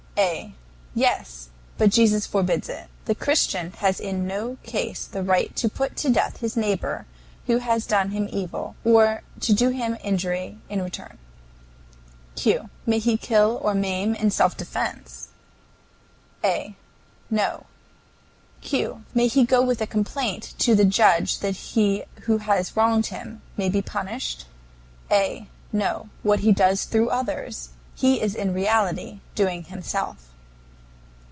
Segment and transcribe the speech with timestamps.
[0.17, 0.53] A.
[0.93, 1.49] Yes.
[1.79, 2.89] But Jesus forbids it.
[3.05, 7.07] The Christian has in no case the right to put to death his neighbor
[7.47, 11.17] who has done him evil, or to do him injury in return.
[12.35, 12.69] Q.
[12.85, 15.29] May he kill or maim him in self defense?
[16.43, 16.75] A.
[17.31, 17.65] No.
[18.59, 19.03] Q.
[19.15, 23.41] May he go with a complaint to the judge that he who has wronged him
[23.57, 24.45] may be punished?
[25.09, 25.47] A.
[25.73, 26.09] No.
[26.21, 30.29] What he does through others, he is in reality doing himself.